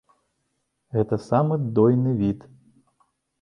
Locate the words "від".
2.23-2.39